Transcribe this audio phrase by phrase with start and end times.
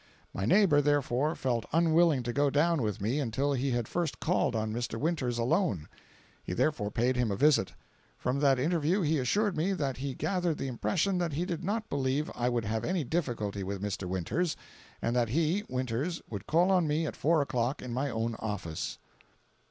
[0.33, 4.55] My neighbor, therefore, felt unwilling to go down with me until he had first called
[4.55, 4.99] on Mr.
[4.99, 5.87] Winters alone.
[6.43, 7.73] He therefore paid him a visit.
[8.17, 11.87] From that interview he assured me that he gathered the impression that he did not
[11.87, 14.07] believe I would have any difficulty with Mr.
[14.09, 14.57] Winters,
[15.03, 18.97] and that he (Winters) would call on me at four o'clock in my own office.